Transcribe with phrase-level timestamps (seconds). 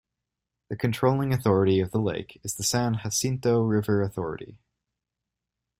[0.69, 4.57] The controlling authority of the lake is the San Jacinto River Authority.